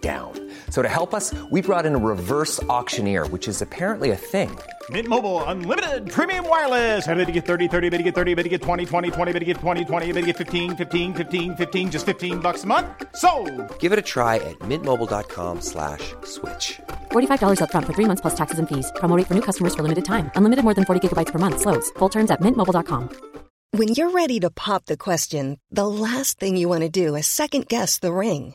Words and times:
down. 0.00 0.32
So 0.70 0.80
to 0.82 0.88
help 0.88 1.12
us, 1.12 1.34
we 1.50 1.60
brought 1.60 1.84
in 1.84 1.94
a 1.94 1.98
reverse 1.98 2.62
auctioneer, 2.64 3.26
which 3.26 3.46
is 3.46 3.60
apparently 3.60 4.10
a 4.12 4.16
thing. 4.16 4.58
Mint 4.88 5.06
Mobile 5.06 5.44
unlimited 5.44 6.10
premium 6.10 6.48
wireless. 6.48 7.06
Ready 7.06 7.26
to 7.26 7.32
get 7.32 7.44
30, 7.44 7.68
30, 7.68 7.90
bit 7.90 7.98
to 7.98 8.02
get 8.02 8.14
30, 8.14 8.34
bit 8.34 8.42
to 8.44 8.48
get 8.48 8.62
20, 8.62 8.86
20, 8.86 9.10
20, 9.10 9.32
bit 9.32 9.38
to 9.40 9.44
get 9.44 9.56
20, 9.58 9.84
20, 9.84 10.12
bit 10.12 10.20
to 10.20 10.26
get 10.26 10.36
15, 10.38 10.76
15, 10.76 11.14
15, 11.14 11.56
15 11.56 11.90
just 11.90 12.06
15 12.06 12.40
bucks 12.40 12.64
a 12.64 12.66
month. 12.66 12.86
So, 13.14 13.30
Give 13.78 13.92
it 13.92 13.98
a 13.98 14.02
try 14.14 14.36
at 14.36 14.58
mintmobile.com/switch. 14.60 16.14
slash 16.24 16.80
$45 17.12 17.60
up 17.60 17.70
front 17.70 17.86
for 17.86 17.92
3 17.92 18.06
months 18.06 18.22
plus 18.22 18.34
taxes 18.34 18.58
and 18.58 18.68
fees. 18.68 18.90
Promo 18.96 19.14
for 19.26 19.34
new 19.34 19.42
customers 19.42 19.74
for 19.74 19.82
limited 19.82 20.04
time. 20.04 20.30
Unlimited 20.34 20.64
more 20.64 20.74
than 20.74 20.86
40 20.86 21.00
gigabytes 21.06 21.30
per 21.30 21.38
month 21.38 21.60
slows. 21.60 21.90
Full 21.98 22.08
terms 22.08 22.30
at 22.30 22.40
mintmobile.com. 22.40 23.10
When 23.72 23.86
you're 23.88 24.10
ready 24.10 24.40
to 24.40 24.50
pop 24.50 24.86
the 24.86 24.96
question, 24.96 25.60
the 25.70 25.86
last 25.86 26.40
thing 26.40 26.56
you 26.56 26.68
want 26.68 26.82
to 26.82 26.88
do 26.88 27.14
is 27.14 27.28
second 27.28 27.68
guess 27.68 28.00
the 28.00 28.12
ring. 28.12 28.54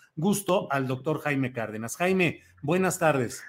gusto 0.15 0.71
al 0.71 0.87
doctor 0.87 1.19
Jaime 1.21 1.51
Cárdenas. 1.51 1.97
Jaime, 1.97 2.41
buenas 2.61 2.99
tardes. 2.99 3.43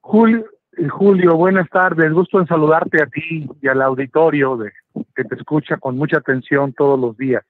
Julio, 0.00 0.44
eh, 0.76 0.88
Julio, 0.88 1.36
buenas 1.36 1.68
tardes. 1.70 2.12
Gusto 2.12 2.40
en 2.40 2.46
saludarte 2.46 3.02
a 3.02 3.06
ti 3.06 3.48
y 3.60 3.68
al 3.68 3.82
auditorio 3.82 4.56
de, 4.56 4.72
que 5.14 5.24
te 5.24 5.34
escucha 5.34 5.76
con 5.78 5.96
mucha 5.96 6.18
atención 6.18 6.72
todos 6.72 6.98
los 6.98 7.16
días. 7.16 7.44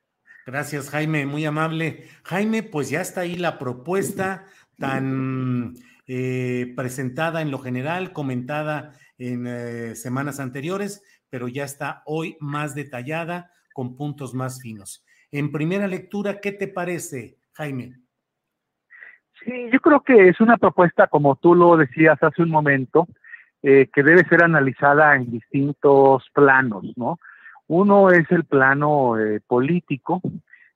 Gracias, 0.47 0.91
Jaime, 0.91 1.27
muy 1.27 1.45
amable. 1.45 2.05
Jaime, 2.23 2.63
pues 2.63 2.89
ya 2.89 3.01
está 3.01 3.23
ahí 3.23 3.37
la 3.37 3.59
propuesta 3.59 4.45
tan 4.79 5.75
eh, 6.07 6.73
presentada 6.77 7.43
en 7.43 7.51
lo 7.51 7.59
general, 7.59 8.13
comentada 8.13 8.93
en 9.19 9.47
eh, 9.47 9.97
semanas 9.97 10.39
anteriores, 10.39 11.03
pero 11.29 11.49
ya 11.49 11.65
está 11.65 12.03
hoy 12.07 12.37
más 12.39 12.77
detallada 12.77 13.51
con 13.73 13.97
puntos 13.97 14.35
más 14.35 14.61
finos. 14.63 15.05
En 15.33 15.51
primera 15.51 15.89
lectura, 15.89 16.41
¿qué 16.41 16.53
te 16.53 16.69
parece, 16.69 17.39
Jaime? 17.53 18.06
Sí, 19.47 19.71
yo 19.73 19.79
creo 19.79 20.01
que 20.01 20.29
es 20.29 20.41
una 20.41 20.57
propuesta, 20.57 21.07
como 21.07 21.37
tú 21.37 21.55
lo 21.55 21.77
decías 21.77 22.21
hace 22.21 22.43
un 22.43 22.51
momento, 22.51 23.07
eh, 23.63 23.89
que 23.95 24.03
debe 24.03 24.25
ser 24.29 24.43
analizada 24.43 25.15
en 25.15 25.31
distintos 25.31 26.25
planos, 26.35 26.85
¿no? 26.97 27.21
Uno 27.69 28.11
es 28.11 28.29
el 28.33 28.45
plano 28.45 29.17
eh, 29.21 29.41
político, 29.47 30.21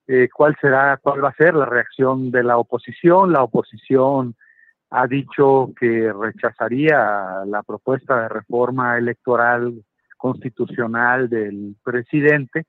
eh, 0.06 0.28
cuál 0.32 0.56
será, 0.60 0.98
cuál 1.02 1.24
va 1.24 1.30
a 1.30 1.34
ser 1.34 1.54
la 1.54 1.66
reacción 1.66 2.30
de 2.30 2.44
la 2.44 2.58
oposición. 2.58 3.32
La 3.32 3.42
oposición 3.42 4.36
ha 4.90 5.08
dicho 5.08 5.72
que 5.78 6.12
rechazaría 6.12 7.44
la 7.46 7.64
propuesta 7.64 8.22
de 8.22 8.28
reforma 8.28 8.98
electoral 8.98 9.82
constitucional 10.16 11.28
del 11.28 11.74
presidente, 11.82 12.66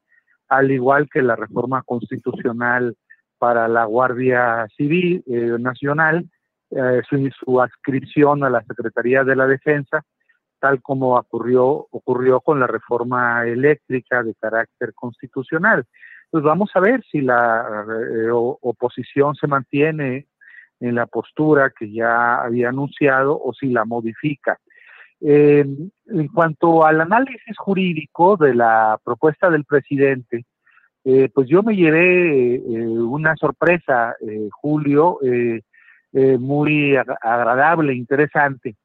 al 0.50 0.72
igual 0.72 1.08
que 1.12 1.22
la 1.22 1.36
reforma 1.36 1.84
constitucional 1.84 2.96
para 3.42 3.68
la 3.68 3.86
Guardia 3.86 4.68
Civil 4.78 5.24
eh, 5.26 5.58
Nacional, 5.60 6.30
eh, 6.70 7.02
su, 7.10 7.28
su, 7.44 7.60
adscripción 7.60 8.44
a 8.44 8.52
la 8.52 8.62
Secretaría 8.62 9.24
de 9.24 9.36
la 9.36 9.48
Defensa, 9.48 10.04
tal 10.60 10.80
como 10.84 11.16
ocurrió, 11.16 11.88
ocurrió 11.90 12.42
con 12.42 12.60
la 12.60 12.68
reforma 12.68 13.48
eléctrica 13.48 14.22
de 14.22 14.36
carácter 14.36 14.94
constitucional. 14.94 15.86
Pues 16.30 16.44
vamos 16.44 16.70
a 16.76 16.82
ver 16.82 17.04
si 17.12 17.22
la 17.22 17.84
eh, 17.90 18.30
oposición 18.32 19.34
se 19.34 19.48
mantiene 19.48 20.28
en 20.80 20.94
la 20.94 21.08
postura 21.08 21.72
que 21.72 21.92
ya 21.92 22.44
había 22.44 22.70
anunciado 22.70 23.42
o 23.44 23.54
si 23.54 23.70
la 23.70 23.86
modifica. 23.86 24.60
Eh, 25.20 25.66
en 26.06 26.28
cuanto 26.28 26.86
al 26.86 27.02
análisis 27.02 27.58
jurídico 27.58 28.38
de 28.38 28.54
la 28.54 29.00
propuesta 29.04 29.50
del 29.50 29.66
presidente, 29.66 30.46
eh, 31.04 31.30
pues 31.34 31.48
yo 31.50 31.64
me 31.64 31.76
llevé 31.76 32.56
eh, 32.56 32.62
una 32.62 33.36
sorpresa, 33.36 34.16
eh, 34.22 34.50
Julio, 34.52 35.20
muy 36.40 36.98
ag 36.98 37.16
agradable, 37.22 37.94
interesante. 37.94 38.76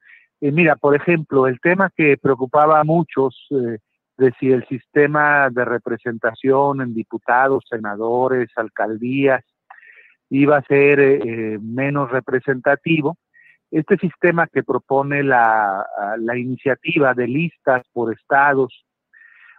mira, 0.40 0.76
por 0.76 0.94
ejemplo, 0.94 1.46
el 1.48 1.60
tema 1.60 1.90
que 1.94 2.16
preocupaba 2.16 2.80
a 2.80 2.84
muchos 2.84 3.34
de 3.50 4.32
si 4.38 4.52
el 4.52 4.66
sistema 4.68 5.50
de 5.50 5.64
representación 5.64 6.80
en 6.82 6.94
diputados, 6.94 7.64
senadores, 7.68 8.48
alcaldías 8.54 9.44
iba 10.30 10.58
a 10.58 10.62
ser 10.62 11.58
menos 11.60 12.10
representativo, 12.12 13.16
este 13.72 13.96
sistema 13.98 14.46
que 14.46 14.62
propone 14.62 15.24
la, 15.24 15.84
la 16.18 16.38
iniciativa 16.38 17.12
de 17.12 17.26
listas 17.26 17.82
por 17.92 18.12
estados 18.14 18.85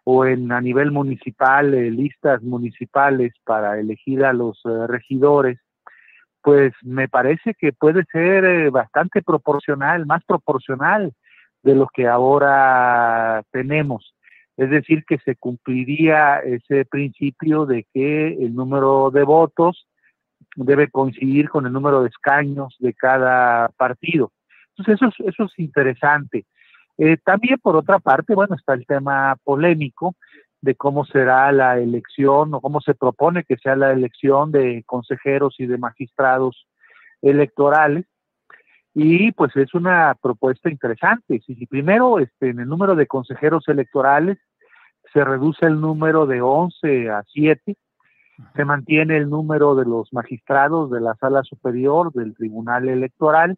o 0.10 0.26
en 0.26 0.50
a 0.54 0.62
nivel 0.62 0.92
municipal 0.92 1.74
eh, 1.74 1.92
listas 1.92 2.42
municipales 2.42 3.34
para 3.44 3.78
elegir 3.78 4.24
a 4.24 4.32
los 4.32 4.58
eh, 4.64 4.88
regidores, 4.88 5.60
pues 6.42 6.72
me 6.82 7.10
parece 7.10 7.54
que 7.56 7.74
puede 7.74 8.06
ser 8.14 8.46
eh, 8.46 8.70
bastante 8.70 9.22
proporcional, 9.22 10.06
más 10.06 10.24
proporcional 10.24 11.12
de 11.62 11.76
lo 11.76 11.90
que 11.94 12.08
ahora 12.08 13.44
tenemos. 13.52 14.16
Es 14.56 14.70
decir, 14.70 15.04
que 15.06 15.18
se 15.26 15.36
cumpliría 15.36 16.38
ese 16.40 16.86
principio 16.86 17.66
de 17.66 17.86
que 17.94 18.28
el 18.30 18.56
número 18.56 19.12
de 19.12 19.24
votos 19.24 19.90
debe 20.56 20.90
coincidir 20.90 21.50
con 21.50 21.66
el 21.66 21.74
número 21.74 22.04
de 22.04 22.08
escaños 22.08 22.78
de 22.80 22.94
cada 22.94 23.68
partido. 23.76 24.32
Entonces, 24.78 25.02
eso 25.02 25.08
es, 25.10 25.34
eso 25.34 25.44
es 25.44 25.60
interesante. 25.60 26.46
Eh, 26.98 27.18
también, 27.24 27.60
por 27.60 27.76
otra 27.76 28.00
parte, 28.00 28.34
bueno, 28.34 28.56
está 28.56 28.74
el 28.74 28.86
tema 28.86 29.38
polémico 29.44 30.16
de 30.62 30.76
cómo 30.76 31.06
será 31.06 31.52
la 31.52 31.78
elección 31.78 32.54
o 32.54 32.62
cómo 32.62 32.82
se 32.82 32.96
propone 32.96 33.44
que 33.44 33.58
sea 33.58 33.76
la 33.76 33.92
elección 33.92 34.52
de 34.52 34.84
consejeros 34.86 35.56
y 35.60 35.68
de 35.68 35.78
magistrados 35.78 36.68
electorales. 37.22 38.06
Y 38.94 39.32
pues 39.34 39.56
es 39.56 39.74
una 39.76 40.16
propuesta 40.20 40.72
interesante. 40.72 41.40
Si, 41.46 41.68
primero 41.68 42.18
este, 42.20 42.50
en 42.50 42.60
el 42.60 42.68
número 42.68 42.96
de 42.96 43.06
consejeros 43.06 43.68
electorales 43.68 44.40
se 45.14 45.24
reduce 45.24 45.66
el 45.66 45.80
número 45.80 46.26
de 46.26 46.42
11 46.42 47.12
a 47.12 47.24
7, 47.32 47.76
se 48.56 48.66
mantiene 48.66 49.18
el 49.18 49.30
número 49.30 49.76
de 49.76 49.86
los 49.86 50.12
magistrados 50.12 50.90
de 50.90 51.00
la 51.00 51.16
sala 51.16 51.44
superior 51.44 52.12
del 52.12 52.36
Tribunal 52.36 52.90
Electoral 52.90 53.56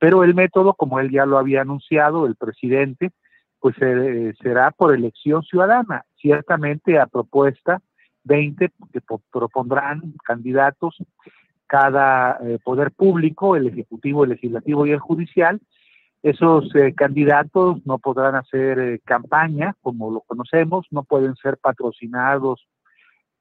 pero 0.00 0.24
el 0.24 0.34
método, 0.34 0.74
como 0.74 0.98
él 0.98 1.10
ya 1.10 1.24
lo 1.26 1.38
había 1.38 1.60
anunciado, 1.60 2.26
el 2.26 2.34
presidente, 2.34 3.12
pues 3.60 3.76
eh, 3.80 4.32
será 4.42 4.72
por 4.72 4.92
elección 4.92 5.44
ciudadana, 5.44 6.04
ciertamente 6.16 6.98
a 6.98 7.06
propuesta 7.06 7.80
20 8.24 8.72
que 8.92 9.00
propondrán 9.30 10.14
candidatos 10.24 10.96
cada 11.66 12.38
eh, 12.42 12.58
poder 12.64 12.90
público, 12.90 13.54
el 13.54 13.68
ejecutivo, 13.68 14.24
el 14.24 14.30
legislativo 14.30 14.86
y 14.86 14.90
el 14.90 14.98
judicial. 14.98 15.60
Esos 16.22 16.74
eh, 16.74 16.92
candidatos 16.94 17.78
no 17.86 17.98
podrán 17.98 18.34
hacer 18.34 18.78
eh, 18.78 19.00
campaña, 19.04 19.74
como 19.80 20.10
lo 20.10 20.20
conocemos, 20.22 20.86
no 20.90 21.04
pueden 21.04 21.36
ser 21.36 21.58
patrocinados 21.58 22.66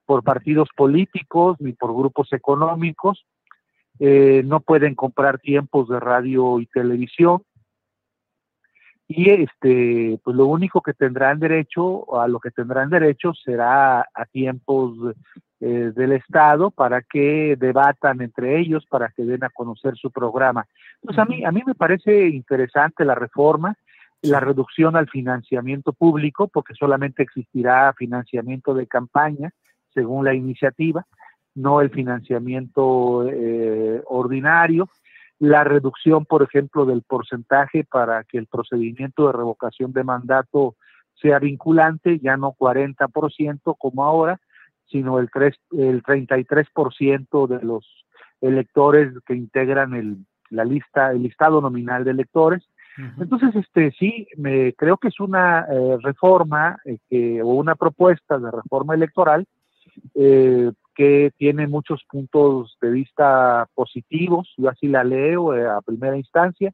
por 0.06 0.24
partidos 0.24 0.70
políticos 0.76 1.58
ni 1.60 1.74
por 1.74 1.94
grupos 1.96 2.32
económicos, 2.32 3.26
eh, 4.00 4.44
no 4.46 4.62
pueden 4.62 4.96
comprar 4.96 5.40
tiempos 5.40 5.90
de 5.90 6.00
radio 6.00 6.60
y 6.60 6.66
televisión. 6.68 7.44
Y 9.08 9.32
este 9.32 10.20
pues 10.24 10.36
lo 10.36 10.46
único 10.46 10.82
que 10.82 10.94
tendrán 10.94 11.40
derecho 11.40 12.22
a 12.22 12.28
lo 12.28 12.40
que 12.40 12.52
tendrán 12.52 12.90
derecho 12.90 13.34
será 13.34 14.02
a 14.02 14.26
tiempos 14.32 15.16
eh, 15.60 15.92
del 15.96 16.12
estado 16.14 16.70
para 16.70 17.02
que 17.02 17.56
debatan 17.60 18.22
entre 18.22 18.60
ellos 18.60 18.86
para 18.88 19.10
que 19.10 19.24
den 19.24 19.44
a 19.44 19.50
conocer 19.50 19.96
su 19.98 20.12
programa. 20.12 20.68
Entonces 21.02 21.20
a 21.20 21.26
mí 21.26 21.44
a 21.44 21.52
mí 21.52 21.64
me 21.66 21.76
parece 21.76 22.30
interesante 22.30 23.04
la 23.04 23.16
reforma 23.16 23.76
la 24.22 24.40
reducción 24.40 24.96
al 24.96 25.10
financiamiento 25.10 25.94
público 25.94 26.48
porque 26.48 26.74
solamente 26.74 27.24
existirá 27.24 27.94
financiamiento 27.94 28.74
de 28.74 28.86
campaña 28.86 29.52
según 29.94 30.26
la 30.26 30.34
iniciativa 30.34 31.06
no 31.60 31.82
el 31.82 31.90
financiamiento 31.90 33.28
eh, 33.28 34.02
ordinario, 34.06 34.90
la 35.40 35.64
reducción, 35.64 36.26
por 36.26 36.44
ejemplo, 36.44 36.86
del 36.86 37.02
porcentaje 37.02 37.84
para 37.84 38.24
que 38.24 38.38
el 38.38 38.48
procedimiento 38.48 39.28
de 39.28 39.34
revocación 39.34 39.94
de 39.94 40.04
mandato 40.04 40.76
sea 41.22 41.40
vinculante, 41.40 42.20
ya 42.20 42.38
no 42.38 42.54
40% 42.54 43.76
como 43.78 44.04
ahora, 44.04 44.40
sino 44.90 45.20
el, 45.20 45.30
3, 45.30 45.56
el 45.78 46.04
33% 46.04 47.48
de 47.48 47.66
los 47.66 47.86
electores 48.42 49.14
que 49.26 49.36
integran 49.36 49.94
el, 49.94 50.18
la 50.50 50.66
lista, 50.66 51.12
el 51.12 51.24
listado 51.24 51.62
nominal 51.62 52.04
de 52.04 52.12
electores. 52.12 52.64
Entonces, 53.18 53.56
este 53.56 53.92
sí, 53.98 54.28
me 54.36 54.74
creo 54.74 54.98
que 54.98 55.08
es 55.08 55.22
una 55.22 55.66
eh, 55.72 55.98
reforma 56.02 56.78
eh, 56.84 56.98
que, 57.10 57.42
o 57.42 57.48
una 57.48 57.76
propuesta 57.76 58.38
de 58.38 58.52
reforma 58.52 58.94
electoral 58.94 59.46
eh, 60.16 60.72
que 61.00 61.32
tiene 61.38 61.66
muchos 61.66 62.04
puntos 62.10 62.78
de 62.82 62.90
vista 62.90 63.66
positivos, 63.74 64.54
yo 64.58 64.68
así 64.68 64.90
la 64.90 65.06
leo 65.06 65.54
a 65.54 65.82
primera 65.82 66.18
instancia, 66.18 66.74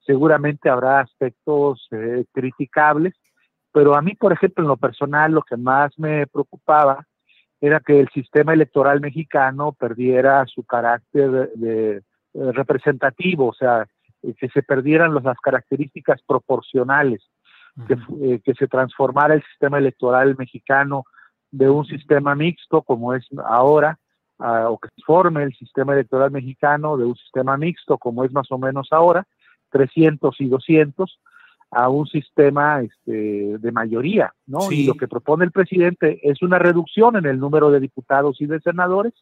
seguramente 0.00 0.70
habrá 0.70 1.00
aspectos 1.00 1.86
criticables, 2.32 3.12
pero 3.72 3.94
a 3.94 4.00
mí, 4.00 4.14
por 4.14 4.32
ejemplo, 4.32 4.64
en 4.64 4.68
lo 4.68 4.78
personal, 4.78 5.32
lo 5.32 5.42
que 5.42 5.58
más 5.58 5.92
me 5.98 6.26
preocupaba 6.26 7.04
era 7.60 7.80
que 7.80 8.00
el 8.00 8.08
sistema 8.14 8.54
electoral 8.54 9.02
mexicano 9.02 9.72
perdiera 9.72 10.46
su 10.46 10.64
carácter 10.64 11.52
de, 11.54 12.02
representativo, 12.32 13.48
o 13.48 13.54
sea, 13.54 13.86
que 14.38 14.48
se 14.48 14.62
perdieran 14.62 15.12
las 15.22 15.38
características 15.38 16.22
proporcionales, 16.26 17.20
eh, 18.22 18.40
que, 18.42 18.54
se 18.54 18.68
transformara 18.68 19.34
el 19.34 19.44
sistema 19.44 19.76
electoral 19.76 20.34
mexicano 20.38 21.04
de 21.56 21.70
un 21.70 21.86
sistema 21.86 22.34
mixto 22.34 22.82
como 22.82 23.14
es 23.14 23.26
ahora, 23.44 23.98
o 24.38 24.78
que 24.78 24.88
forme 25.06 25.42
el 25.44 25.54
sistema 25.54 25.94
electoral 25.94 26.30
mexicano 26.30 26.96
de 26.96 27.04
un 27.04 27.16
sistema 27.16 27.56
mixto 27.56 27.96
como 27.96 28.24
es 28.24 28.32
más 28.32 28.50
o 28.50 28.58
menos 28.58 28.88
ahora, 28.90 29.26
300 29.70 30.38
y 30.40 30.48
200, 30.48 31.20
a 31.70 31.88
un 31.88 32.06
sistema 32.06 32.80
este, 32.80 33.58
de 33.58 33.72
mayoría, 33.72 34.32
¿no? 34.46 34.70
Y 34.70 34.86
lo 34.86 34.94
que 34.94 35.08
propone 35.08 35.44
el 35.44 35.50
presidente 35.50 36.20
es 36.22 36.40
una 36.42 36.58
reducción 36.58 37.16
en 37.16 37.26
el 37.26 37.40
número 37.40 37.70
de 37.70 37.80
diputados 37.80 38.40
y 38.40 38.46
de 38.46 38.60
senadores, 38.60 39.14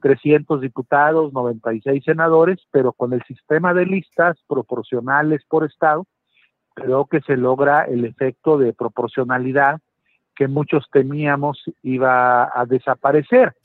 300 0.00 0.60
diputados, 0.60 1.32
96 1.32 2.04
senadores, 2.04 2.58
pero 2.70 2.92
con 2.92 3.12
el 3.12 3.22
sistema 3.24 3.74
de 3.74 3.86
listas 3.86 4.38
proporcionales 4.46 5.42
por 5.48 5.64
estado, 5.64 6.06
creo 6.74 7.06
que 7.06 7.20
se 7.22 7.36
logra 7.36 7.82
el 7.82 8.04
efecto 8.04 8.56
de 8.56 8.72
proporcionalidad 8.72 9.80
que 10.38 10.46
muchos 10.46 10.88
temíamos 10.92 11.64
iba 11.82 12.44
a 12.44 12.64
desaparecer. 12.64 13.56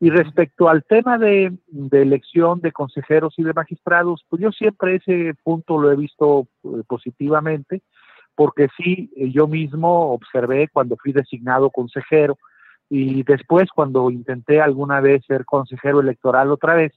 Y 0.00 0.08
respecto 0.08 0.70
al 0.70 0.82
tema 0.82 1.18
de, 1.18 1.52
elección 1.92 2.62
de 2.62 2.72
consejeros 2.72 3.34
y 3.36 3.42
de 3.42 3.52
magistrados, 3.52 4.24
pues 4.30 4.40
yo 4.40 4.50
siempre 4.50 4.96
ese 4.96 5.34
punto 5.44 5.78
lo 5.78 5.92
he 5.92 5.96
visto 5.96 6.48
eh, 6.64 6.68
positivamente, 6.88 7.82
porque 8.34 8.68
sí, 8.78 9.12
eh, 9.14 9.30
yo 9.30 9.46
mismo 9.46 10.12
observé 10.12 10.68
cuando 10.72 10.96
fui 10.96 11.12
designado 11.12 11.68
consejero 11.68 12.38
y 12.88 13.22
después 13.24 13.68
cuando 13.74 14.10
intenté 14.10 14.62
alguna 14.62 15.00
vez 15.02 15.22
ser 15.26 15.44
consejero 15.44 16.00
electoral 16.00 16.50
otra 16.50 16.74
vez, 16.74 16.92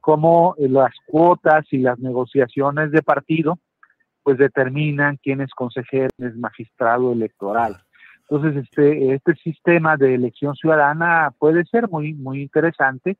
cómo 0.00 0.54
eh, 0.56 0.68
las 0.68 0.94
cuotas 1.08 1.66
y 1.72 1.78
las 1.78 1.98
negociaciones 1.98 2.92
de 2.92 3.02
partido 3.02 3.58
pues 4.22 4.38
determinan 4.38 5.18
quién 5.20 5.40
es 5.40 5.50
consejero, 5.50 6.10
quién 6.16 6.28
es 6.28 6.36
magistrado 6.36 7.12
electoral. 7.12 7.82
Entonces, 8.30 8.64
este, 8.64 9.14
este 9.14 9.34
sistema 9.36 9.96
de 9.96 10.14
elección 10.14 10.54
ciudadana 10.54 11.32
puede 11.38 11.64
ser 11.64 11.88
muy, 11.88 12.12
muy 12.12 12.42
interesante 12.42 13.16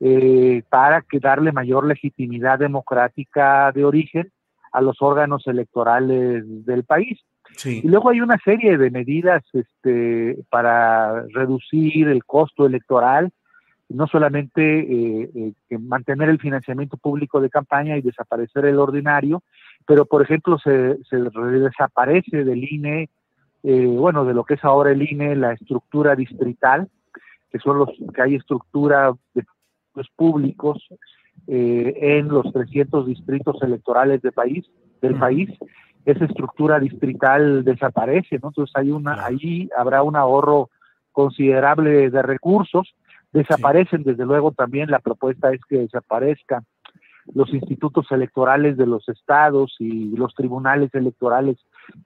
eh, 0.00 0.62
para 0.68 1.00
que 1.02 1.18
darle 1.18 1.50
mayor 1.50 1.86
legitimidad 1.86 2.58
democrática 2.58 3.72
de 3.72 3.84
origen 3.84 4.30
a 4.72 4.82
los 4.82 5.00
órganos 5.00 5.46
electorales 5.46 6.44
del 6.66 6.84
país. 6.84 7.18
Y 7.64 7.86
luego 7.86 8.10
hay 8.10 8.20
una 8.20 8.36
serie 8.44 8.76
de 8.76 8.90
medidas 8.90 9.44
este, 9.52 10.36
para 10.50 11.22
reducir 11.28 12.08
el 12.08 12.24
costo 12.24 12.66
electoral, 12.66 13.30
no 13.88 14.08
solamente 14.08 14.80
eh, 14.80 15.30
eh, 15.70 15.78
mantener 15.78 16.28
el 16.30 16.40
financiamiento 16.40 16.96
público 16.96 17.40
de 17.40 17.50
campaña 17.50 17.96
y 17.96 18.02
desaparecer 18.02 18.64
el 18.64 18.78
ordinario, 18.78 19.42
pero 19.86 20.04
por 20.04 20.22
ejemplo 20.22 20.58
se, 20.58 20.98
se 21.08 21.16
desaparece 21.16 22.44
del 22.44 22.64
INE 22.64 23.08
eh, 23.66 23.86
bueno, 23.86 24.26
de 24.26 24.34
lo 24.34 24.44
que 24.44 24.54
es 24.54 24.64
ahora 24.64 24.92
el 24.92 25.02
INE, 25.02 25.34
la 25.36 25.54
estructura 25.54 26.14
distrital, 26.14 26.90
que 27.50 27.58
son 27.58 27.78
los 27.78 27.88
que 28.14 28.22
hay 28.22 28.34
estructura 28.34 29.14
de 29.32 29.44
los 29.94 30.06
públicos 30.10 30.86
eh, 31.46 31.94
en 31.98 32.28
los 32.28 32.52
300 32.52 33.06
distritos 33.06 33.56
electorales 33.62 34.20
de 34.20 34.32
país, 34.32 34.66
del 35.00 35.18
país, 35.18 35.48
esa 36.04 36.26
estructura 36.26 36.78
distrital 36.78 37.64
desaparece, 37.64 38.38
¿no? 38.42 38.48
Entonces 38.48 38.74
hay 38.76 38.90
una, 38.90 39.24
ahí 39.24 39.70
habrá 39.76 40.02
un 40.02 40.16
ahorro 40.16 40.68
considerable 41.12 42.10
de 42.10 42.22
recursos, 42.22 42.94
desaparecen 43.32 44.02
desde 44.02 44.26
luego 44.26 44.52
también, 44.52 44.90
la 44.90 44.98
propuesta 44.98 45.50
es 45.52 45.60
que 45.66 45.78
desaparezcan 45.78 46.66
los 47.32 47.52
institutos 47.54 48.06
electorales 48.10 48.76
de 48.76 48.86
los 48.86 49.08
estados 49.08 49.74
y 49.78 50.14
los 50.16 50.34
tribunales 50.34 50.94
electorales 50.94 51.56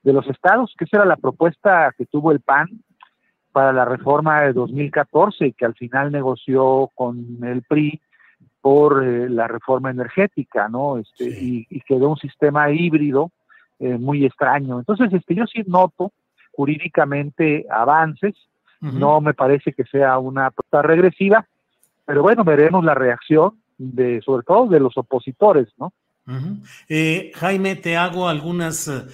de 0.02 0.12
los 0.12 0.26
estados, 0.28 0.74
que 0.78 0.84
esa 0.84 0.98
era 0.98 1.06
la 1.06 1.16
propuesta 1.16 1.92
que 1.96 2.06
tuvo 2.06 2.32
el 2.32 2.40
PAN 2.40 2.68
para 3.52 3.72
la 3.72 3.84
reforma 3.84 4.42
de 4.42 4.52
2014 4.52 5.46
y 5.46 5.52
que 5.52 5.64
al 5.64 5.74
final 5.74 6.12
negoció 6.12 6.90
con 6.94 7.38
el 7.42 7.62
PRI 7.62 8.00
por 8.60 9.04
eh, 9.04 9.28
la 9.28 9.48
reforma 9.48 9.90
energética, 9.90 10.68
¿no? 10.68 10.98
Este, 10.98 11.24
y, 11.24 11.80
quedó 11.86 12.10
un 12.10 12.16
sistema 12.16 12.70
híbrido 12.70 13.30
eh, 13.78 13.96
muy 13.96 14.24
extraño. 14.24 14.78
Entonces, 14.78 15.12
este, 15.12 15.34
yo 15.34 15.46
sí 15.46 15.62
noto 15.66 16.12
jurídicamente 16.52 17.66
avances, 17.70 18.34
no 18.80 19.20
me 19.20 19.34
parece 19.34 19.72
que 19.72 19.84
sea 19.84 20.18
una 20.18 20.50
propuesta 20.50 20.82
regresiva, 20.82 21.46
pero 22.04 22.22
bueno, 22.22 22.44
veremos 22.44 22.84
la 22.84 22.94
reacción 22.94 23.60
de, 23.76 24.20
sobre 24.22 24.44
todo 24.44 24.68
de 24.68 24.80
los 24.80 24.96
opositores, 24.96 25.68
¿no? 25.78 25.92
Eh, 26.88 27.32
Jaime, 27.34 27.76
te 27.76 27.96
hago 27.96 28.28
algunas 28.28 28.86
eh, 28.88 29.06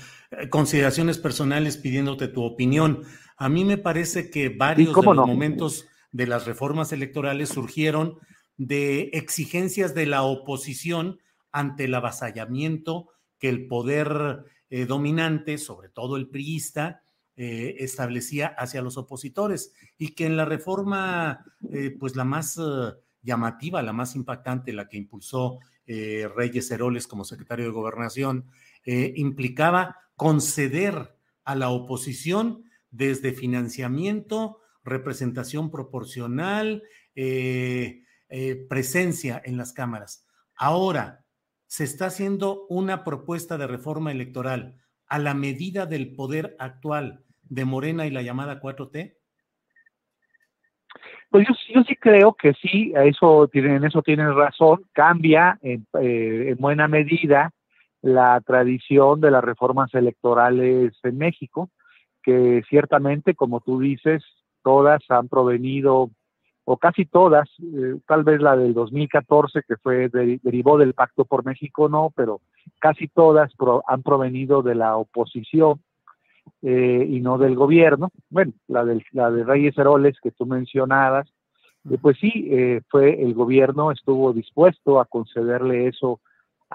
consideraciones 0.51 1.19
personales 1.19 1.77
pidiéndote 1.77 2.29
tu 2.29 2.43
opinión. 2.43 3.03
A 3.37 3.49
mí 3.49 3.65
me 3.65 3.79
parece 3.79 4.31
que 4.31 4.49
varios 4.49 4.95
de 4.95 5.03
los 5.03 5.27
momentos 5.27 5.87
de 6.13 6.27
las 6.27 6.47
reformas 6.47 6.93
electorales 6.93 7.49
surgieron 7.49 8.19
de 8.57 9.11
exigencias 9.15 9.95
de 9.95 10.07
la 10.07 10.23
oposición 10.23 11.19
ante 11.51 11.85
el 11.85 11.95
avasallamiento 11.95 13.09
que 13.39 13.49
el 13.49 13.67
poder 13.67 14.45
eh, 14.71 14.87
dominante, 14.87 15.59
sobre 15.59 15.89
todo 15.89 16.17
el 16.17 16.29
priista, 16.29 17.01
establecía 17.37 18.47
hacia 18.47 18.81
los 18.81 18.97
opositores 18.97 19.73
y 19.99 20.15
que 20.15 20.25
en 20.25 20.37
la 20.37 20.45
reforma, 20.45 21.45
pues 21.99 22.15
la 22.15 22.23
más 22.23 22.61
llamativa, 23.25 23.83
la 23.83 23.93
más 23.93 24.15
impactante, 24.15 24.73
la 24.73 24.89
que 24.89 24.99
impulsó 24.99 25.59
eh, 25.87 26.29
Reyes 26.35 26.71
Heroles 26.71 27.07
como 27.07 27.25
secretario 27.25 27.65
de 27.65 27.71
Gobernación, 27.73 28.47
eh, 28.85 29.13
implicaba 29.17 29.97
conceder 30.17 31.17
a 31.45 31.55
la 31.55 31.71
oposición 31.71 32.65
desde 32.91 33.33
financiamiento, 33.33 34.59
representación 34.85 35.71
proporcional, 35.71 36.83
eh, 37.15 38.03
presencia 38.69 39.41
en 39.45 39.57
las 39.57 39.73
cámaras. 39.73 40.27
Ahora 40.57 41.25
se 41.67 41.85
está 41.85 42.07
haciendo 42.07 42.67
una 42.69 43.05
propuesta 43.05 43.59
de 43.59 43.67
reforma 43.67 44.13
electoral 44.13 44.77
a 45.07 45.19
la 45.19 45.35
medida 45.35 45.87
del 45.87 46.15
poder 46.15 46.57
actual 46.59 47.25
de 47.43 47.65
Morena 47.65 48.07
y 48.07 48.11
la 48.11 48.23
llamada 48.23 48.61
4T. 48.61 49.17
Pues 51.31 51.49
yo, 51.49 51.83
sí 51.83 51.97
creo 51.97 52.35
que 52.35 52.53
sí, 52.55 52.93
eso 52.95 53.51
en 53.53 53.85
eso 53.85 54.03
tienen 54.03 54.35
razón, 54.37 54.85
cambia 54.93 55.59
eh, 55.63 55.81
en 56.01 56.57
buena 56.59 56.87
medida 56.87 57.53
la 58.05 58.39
tradición 58.43 59.23
de 59.23 59.31
las 59.31 59.43
reformas 59.43 59.95
electorales 59.95 60.93
en 61.03 61.17
México, 61.17 61.71
que 62.23 62.63
ciertamente, 62.69 63.35
como 63.35 63.61
tú 63.61 63.81
dices, 63.81 64.23
todas 64.63 65.03
han 65.09 65.29
provenido, 65.29 66.11
o 66.67 66.77
casi 66.77 67.07
todas, 67.07 67.49
eh, 67.63 67.97
tal 68.07 68.23
vez 68.23 68.43
la 68.43 68.59
del 68.59 68.75
2014, 68.75 69.63
que 69.67 69.77
fue 69.79 70.11
derivó 70.11 70.77
del 70.77 70.93
Pacto 70.93 71.25
por 71.25 71.47
México, 71.47 71.89
no, 71.89 72.13
pero 72.15 72.43
casi 72.79 73.09
todas 73.09 73.51
han 73.87 74.03
provenido 74.03 74.63
de 74.63 74.75
la 74.75 74.97
oposición 74.97 75.81
eh, 76.61 77.07
y 77.09 77.21
no 77.21 77.39
del 77.39 77.55
gobierno. 77.55 78.11
Bueno, 78.29 78.53
la, 78.69 78.85
del, 78.85 79.03
la 79.13 79.31
de 79.31 79.45
Reyes 79.45 79.79
Heroles 79.79 80.21
que 80.23 80.31
tú 80.31 80.45
mencionabas, 80.45 81.27
eh, 81.91 81.97
pues 82.01 82.19
sí, 82.19 82.49
eh, 82.51 82.83
fue 82.91 83.23
el 83.23 83.33
gobierno 83.33 83.93
estuvo 83.93 84.35
dispuesto 84.35 85.01
a 85.01 85.07
concederle 85.07 85.89
eso 85.89 86.21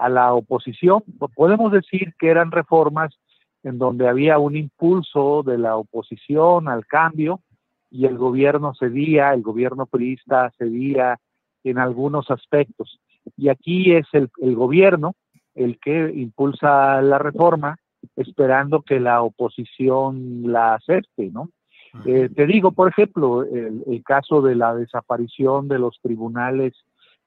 a 0.00 0.08
la 0.08 0.32
oposición. 0.32 1.02
Podemos 1.34 1.70
decir 1.72 2.14
que 2.18 2.28
eran 2.28 2.50
reformas 2.50 3.14
en 3.62 3.78
donde 3.78 4.08
había 4.08 4.38
un 4.38 4.56
impulso 4.56 5.42
de 5.44 5.58
la 5.58 5.76
oposición 5.76 6.68
al 6.68 6.86
cambio, 6.86 7.40
y 7.90 8.06
el 8.06 8.16
gobierno 8.16 8.72
cedía, 8.78 9.34
el 9.34 9.42
gobierno 9.42 9.86
priista 9.86 10.50
cedía 10.56 11.18
en 11.64 11.78
algunos 11.78 12.30
aspectos. 12.30 13.00
Y 13.36 13.48
aquí 13.48 13.92
es 13.92 14.06
el, 14.12 14.30
el 14.40 14.54
gobierno 14.54 15.14
el 15.54 15.78
que 15.80 16.12
impulsa 16.14 17.02
la 17.02 17.18
reforma 17.18 17.76
esperando 18.16 18.82
que 18.82 19.00
la 19.00 19.22
oposición 19.22 20.42
la 20.44 20.74
acepte, 20.74 21.30
¿no? 21.30 21.50
Eh, 22.06 22.28
te 22.34 22.46
digo, 22.46 22.70
por 22.70 22.88
ejemplo, 22.88 23.42
el, 23.42 23.82
el, 23.84 24.04
caso 24.04 24.40
de 24.42 24.54
la 24.54 24.76
desaparición 24.76 25.66
de 25.66 25.80
los 25.80 25.98
tribunales 26.00 26.72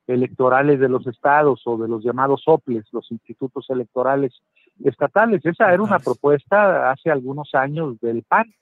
electorales 0.07 0.79
de 0.79 0.89
los 0.89 1.07
estados 1.07 1.61
o 1.65 1.77
de 1.77 1.87
los 1.87 2.03
llamados 2.03 2.43
OPLES, 2.45 2.85
los 2.91 3.09
institutos 3.11 3.69
electorales 3.69 4.33
estatales. 4.83 5.45
Esa 5.45 5.73
era 5.73 5.81
una 5.81 5.99
propuesta 5.99 6.91
hace 6.91 7.09
algunos 7.11 7.53
años 7.53 7.99
del 8.01 8.23
PAN. 8.23 8.53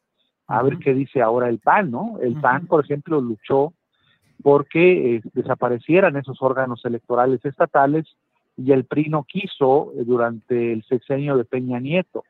A 0.47 0.61
ver 0.63 0.77
qué 0.77 0.93
dice 0.93 1.21
ahora 1.21 1.49
el 1.49 1.59
PAN, 1.59 1.91
¿no? 1.91 2.17
El 2.21 2.35
PAN, 2.35 2.67
por 2.67 2.83
ejemplo, 2.83 3.21
luchó 3.21 3.73
porque 4.43 5.15
eh, 5.15 5.21
desaparecieran 5.33 6.17
esos 6.17 6.41
órganos 6.41 6.83
electorales 6.85 7.43
estatales 7.45 8.05
y 8.57 8.71
el 8.71 8.85
PRI 8.85 9.09
no 9.09 9.23
quiso 9.23 9.93
durante 10.05 10.73
el 10.73 10.83
sexenio 10.83 11.37
de 11.37 11.45
Peña 11.45 11.79
Nieto. 11.79 12.23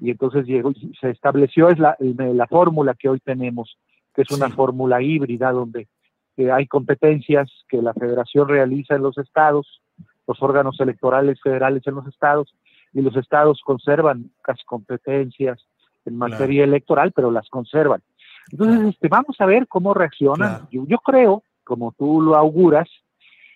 Y 0.00 0.10
entonces 0.10 0.44
llegó, 0.44 0.72
se 1.00 1.10
estableció 1.10 1.68
es 1.68 1.78
la, 1.78 1.96
la 2.00 2.46
fórmula 2.48 2.94
que 2.94 3.08
hoy 3.08 3.20
tenemos, 3.20 3.78
que 4.12 4.22
es 4.22 4.30
una 4.32 4.48
fórmula 4.50 5.00
híbrida 5.00 5.52
donde 5.52 5.86
eh, 6.36 6.50
hay 6.50 6.66
competencias 6.66 7.50
que 7.68 7.82
la 7.82 7.92
federación 7.94 8.48
realiza 8.48 8.94
en 8.94 9.02
los 9.02 9.18
estados, 9.18 9.82
los 10.26 10.42
órganos 10.42 10.80
electorales 10.80 11.40
federales 11.42 11.82
en 11.86 11.94
los 11.94 12.06
estados, 12.06 12.54
y 12.92 13.00
los 13.00 13.16
estados 13.16 13.60
conservan 13.64 14.30
las 14.46 14.62
competencias 14.64 15.66
en 16.04 16.16
materia 16.16 16.64
electoral, 16.64 17.12
pero 17.12 17.30
las 17.30 17.48
conservan. 17.48 18.02
Entonces, 18.50 18.94
este, 18.94 19.08
vamos 19.08 19.36
a 19.38 19.46
ver 19.46 19.66
cómo 19.68 19.94
reaccionan. 19.94 20.68
Yo, 20.70 20.84
yo, 20.86 20.98
creo, 20.98 21.42
como 21.64 21.92
tú 21.92 22.20
lo 22.20 22.36
auguras, 22.36 22.88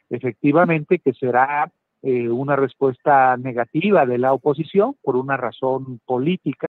efectivamente 0.09 1.00
que 1.00 1.12
será 1.12 1.71
eh, 2.02 2.28
una 2.28 2.56
respuesta 2.56 3.37
negativa 3.37 4.06
de 4.06 4.18
la 4.18 4.33
oposición 4.33 4.95
por 5.02 5.16
una 5.16 5.37
razón 5.37 6.00
política. 6.06 6.68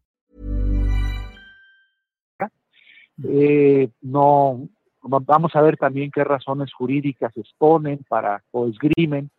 Eh, 3.23 3.89
no 4.01 4.67
vamos 5.01 5.55
a 5.55 5.61
ver 5.61 5.77
también 5.77 6.11
qué 6.11 6.23
razones 6.23 6.71
jurídicas 6.73 7.35
exponen 7.35 8.05
para 8.07 8.43
o 8.51 8.67
esgrimen 8.67 9.29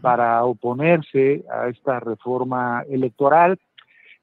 para 0.00 0.44
oponerse 0.44 1.44
a 1.50 1.68
esta 1.68 1.98
reforma 2.00 2.84
electoral. 2.88 3.58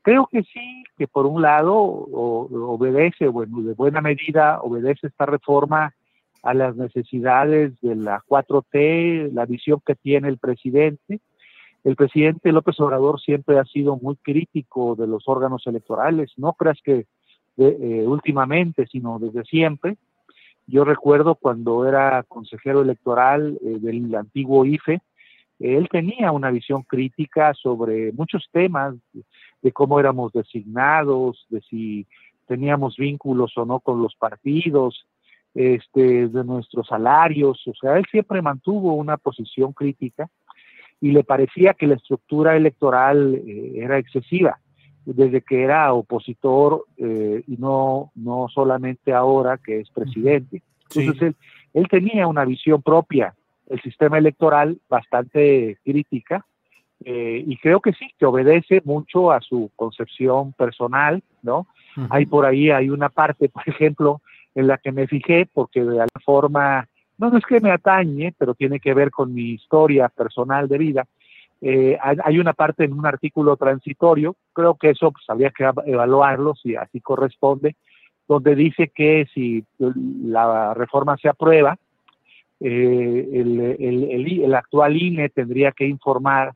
Creo 0.02 0.28
que 0.28 0.44
sí, 0.44 0.84
que 0.98 1.08
por 1.08 1.26
un 1.26 1.42
lado 1.42 1.76
obedece, 1.76 3.28
bueno, 3.28 3.62
de 3.62 3.74
buena 3.74 4.00
medida 4.00 4.62
obedece 4.62 5.08
esta 5.08 5.26
reforma 5.26 5.94
a 6.42 6.54
las 6.54 6.78
necesidades 6.78 7.80
de 7.82 7.96
la 7.96 8.24
4T, 8.26 9.34
la 9.34 9.46
visión 9.46 9.82
que 9.86 9.96
tiene 9.96 10.30
el 10.30 10.38
presidente. 10.38 11.20
El 11.84 11.98
presidente 11.98 12.54
López 12.54 12.80
Obrador 12.80 13.20
siempre 13.20 13.60
ha 13.60 13.66
sido 13.66 13.98
muy 13.98 14.16
crítico 14.16 14.96
de 14.96 15.08
los 15.08 15.24
órganos 15.28 15.68
electorales, 15.68 16.32
no 16.38 16.54
creas 16.54 16.80
que 16.84 17.06
eh, 17.60 18.04
últimamente, 18.08 18.88
sino 18.88 19.20
desde 19.20 19.44
siempre. 19.44 19.98
Yo 20.68 20.84
recuerdo 20.84 21.36
cuando 21.36 21.88
era 21.88 22.24
consejero 22.24 22.82
electoral 22.82 23.58
eh, 23.62 23.78
del 23.80 24.14
antiguo 24.16 24.66
IFE, 24.66 25.02
él 25.60 25.90
tenía 25.92 26.32
una 26.32 26.52
visión 26.52 26.84
crítica 26.84 27.54
sobre 27.54 28.14
muchos 28.14 28.48
temas, 28.52 28.96
de 29.62 29.72
cómo 29.74 30.00
éramos 30.00 30.32
designados, 30.32 31.46
de 31.50 31.60
si 31.62 32.08
teníamos 32.48 32.96
vínculos 32.96 33.58
o 33.58 33.66
no 33.66 33.80
con 33.82 34.02
los 34.02 34.16
partidos, 34.16 35.06
este, 35.54 36.28
de 36.28 36.44
nuestros 36.44 36.88
salarios, 36.88 37.62
o 37.68 37.74
sea, 37.74 37.98
él 37.98 38.06
siempre 38.10 38.42
mantuvo 38.42 38.94
una 38.94 39.18
posición 39.18 39.74
crítica 39.74 40.30
y 41.02 41.12
le 41.12 41.24
parecía 41.24 41.74
que 41.74 41.88
la 41.88 41.96
estructura 41.96 42.56
electoral 42.56 43.36
eh, 43.36 43.74
era 43.76 43.98
excesiva 43.98 44.60
desde 45.06 45.42
que 45.42 45.64
era 45.64 45.94
opositor 45.94 46.86
eh, 46.98 47.44
y 47.48 47.58
no, 47.58 48.12
no 48.16 48.48
solamente 48.54 49.14
ahora 49.14 49.58
que 49.58 49.80
es 49.80 49.90
presidente. 49.90 50.62
Entonces 50.96 51.36
él, 51.74 51.88
tenía 51.88 52.28
una 52.28 52.46
visión 52.46 52.82
propia 52.82 53.34
del 53.68 53.82
sistema 53.82 54.18
electoral 54.18 54.78
bastante 54.90 55.78
crítica 55.84 56.46
eh, 57.06 57.44
y 57.46 57.58
creo 57.58 57.80
que 57.80 57.94
sí, 57.94 58.08
que 58.18 58.26
obedece 58.26 58.82
mucho 58.84 59.32
a 59.32 59.40
su 59.42 59.72
concepción 59.76 60.54
personal, 60.54 61.24
¿no? 61.42 61.68
Hay 62.10 62.26
por 62.26 62.46
ahí, 62.46 62.70
hay 62.70 62.90
una 62.90 63.10
parte, 63.10 63.50
por 63.50 63.68
ejemplo, 63.68 64.22
en 64.56 64.68
la 64.68 64.78
que 64.78 64.92
me 64.92 65.08
fijé 65.08 65.48
porque 65.52 65.82
de 65.82 66.02
alguna 66.02 66.24
forma, 66.24 66.88
no, 67.18 67.30
no 67.30 67.38
es 67.38 67.46
que 67.46 67.60
me 67.60 67.72
atañe, 67.72 68.34
pero 68.38 68.54
tiene 68.54 68.80
que 68.80 68.94
ver 68.94 69.12
con 69.12 69.34
mi 69.34 69.52
historia 69.52 70.10
personal 70.10 70.68
de 70.68 70.78
vida, 70.78 71.08
eh, 71.62 71.98
hay 72.02 72.40
una 72.40 72.54
parte 72.54 72.86
en 72.86 72.94
un 72.94 73.06
artículo 73.06 73.58
transitorio, 73.58 74.36
creo 74.54 74.76
que 74.76 74.92
eso 74.92 75.12
pues, 75.12 75.26
habría 75.28 75.52
que 75.52 75.70
evaluarlo 75.86 76.56
si 76.56 76.76
así 76.76 77.02
corresponde, 77.02 77.76
donde 78.28 78.56
dice 78.56 78.92
que 78.94 79.28
si 79.34 79.66
la 79.78 80.74
reforma 80.74 81.18
se 81.18 81.28
aprueba, 81.28 81.78
eh, 82.62 83.30
el, 83.34 84.54
actual 84.54 84.96
INE 84.96 85.30
tendría 85.30 85.72
que 85.72 85.86
informar 85.86 86.54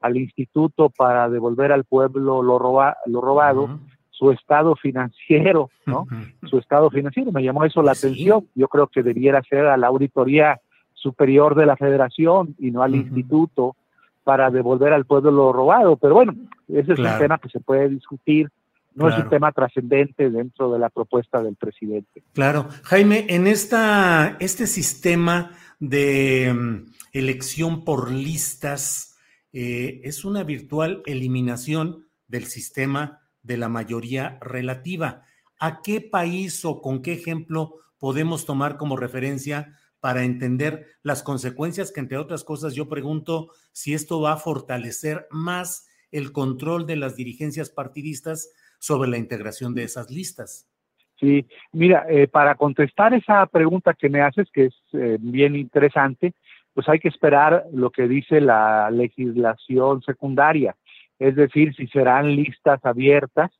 al 0.00 0.16
instituto 0.16 0.90
para 0.90 1.28
devolver 1.28 1.72
al 1.72 1.84
pueblo 1.84 2.42
lo, 2.42 2.58
lo 3.06 3.20
robado, 3.20 3.78
su 4.10 4.30
estado 4.30 4.76
financiero, 4.76 5.68
¿no? 5.84 6.06
Su 6.48 6.58
estado 6.58 6.90
financiero, 6.90 7.32
me 7.32 7.42
llamó 7.42 7.64
eso 7.64 7.82
la 7.82 7.92
atención. 7.92 8.46
Yo 8.54 8.68
creo 8.68 8.86
que 8.86 9.02
debiera 9.02 9.42
ser 9.42 9.66
a 9.66 9.76
la 9.76 9.88
auditoría 9.88 10.60
superior 10.94 11.54
de 11.54 11.66
la 11.66 11.76
federación 11.76 12.54
y 12.58 12.70
no 12.70 12.82
al 12.82 12.94
instituto 12.94 13.76
para 14.26 14.50
devolver 14.50 14.92
al 14.92 15.04
pueblo 15.04 15.30
lo 15.30 15.52
robado. 15.52 15.96
Pero 15.98 16.14
bueno, 16.14 16.34
ese 16.66 16.94
es 16.94 16.98
un 16.98 17.18
tema 17.20 17.38
que 17.38 17.48
se 17.48 17.60
puede 17.60 17.88
discutir, 17.88 18.50
no 18.92 19.08
es 19.08 19.16
un 19.16 19.28
tema 19.28 19.52
trascendente 19.52 20.30
dentro 20.30 20.72
de 20.72 20.80
la 20.80 20.90
propuesta 20.90 21.40
del 21.40 21.54
presidente. 21.54 22.24
Claro. 22.32 22.66
Jaime, 22.82 23.26
en 23.28 23.46
esta, 23.46 24.36
este 24.40 24.66
sistema 24.66 25.52
de 25.78 26.52
mm, 26.52 26.86
elección 27.12 27.84
por 27.84 28.10
listas, 28.10 29.16
eh, 29.52 30.00
es 30.02 30.24
una 30.24 30.42
virtual 30.42 31.02
eliminación 31.06 32.08
del 32.26 32.46
sistema 32.46 33.20
de 33.44 33.58
la 33.58 33.68
mayoría 33.68 34.38
relativa. 34.40 35.22
¿A 35.60 35.82
qué 35.82 36.00
país 36.00 36.64
o 36.64 36.82
con 36.82 37.00
qué 37.00 37.12
ejemplo 37.12 37.76
podemos 38.00 38.44
tomar 38.44 38.76
como 38.76 38.96
referencia 38.96 39.76
para 40.06 40.22
entender 40.22 40.86
las 41.02 41.24
consecuencias 41.24 41.90
que, 41.90 41.98
entre 41.98 42.16
otras 42.16 42.44
cosas, 42.44 42.76
yo 42.76 42.88
pregunto 42.88 43.50
si 43.72 43.92
esto 43.92 44.20
va 44.20 44.34
a 44.34 44.36
fortalecer 44.36 45.26
más 45.32 45.88
el 46.12 46.30
control 46.30 46.86
de 46.86 46.94
las 46.94 47.16
dirigencias 47.16 47.70
partidistas 47.70 48.54
sobre 48.78 49.10
la 49.10 49.18
integración 49.18 49.74
de 49.74 49.82
esas 49.82 50.08
listas. 50.08 50.70
Sí, 51.18 51.44
mira, 51.72 52.06
eh, 52.08 52.28
para 52.28 52.54
contestar 52.54 53.14
esa 53.14 53.46
pregunta 53.46 53.94
que 53.94 54.08
me 54.08 54.20
haces, 54.20 54.48
que 54.52 54.66
es 54.66 54.74
eh, 54.92 55.16
bien 55.18 55.56
interesante, 55.56 56.34
pues 56.72 56.88
hay 56.88 57.00
que 57.00 57.08
esperar 57.08 57.64
lo 57.72 57.90
que 57.90 58.06
dice 58.06 58.40
la 58.40 58.88
legislación 58.92 60.02
secundaria, 60.02 60.76
es 61.18 61.34
decir, 61.34 61.74
si 61.74 61.88
serán 61.88 62.36
listas 62.36 62.78
abiertas 62.84 63.50